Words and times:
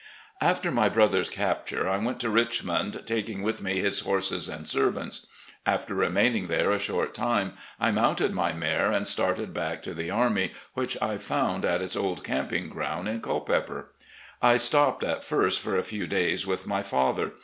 After 0.41 0.71
my 0.71 0.89
brother's 0.89 1.29
capture 1.29 1.87
I 1.87 1.97
went 1.99 2.19
to 2.21 2.31
Richmond, 2.31 3.03
taking 3.05 3.43
with 3.43 3.61
me 3.61 3.77
his 3.81 3.99
horses 3.99 4.49
and 4.49 4.67
servants. 4.67 5.27
After 5.63 5.93
remaining 5.93 6.47
there 6.47 6.71
a 6.71 6.79
short 6.79 7.13
time, 7.13 7.53
I 7.79 7.91
mounted 7.91 8.33
my 8.33 8.51
mare 8.51 8.89
and 8.91 9.07
started 9.07 9.53
back 9.53 9.83
to 9.83 9.93
the 9.93 10.09
army, 10.09 10.53
which 10.73 10.99
I 11.03 11.19
found 11.19 11.65
at 11.65 11.83
its 11.83 11.95
old 11.95 12.23
camping 12.23 12.67
ground 12.67 13.07
in 13.07 13.21
Cul 13.21 13.41
peper. 13.41 13.91
I 14.41 14.57
stopped 14.57 15.03
at 15.03 15.23
first 15.23 15.59
for 15.59 15.77
a 15.77 15.83
few 15.83 16.07
days 16.07 16.47
with 16.47 16.65
my 16.65 16.81
father. 16.81 17.33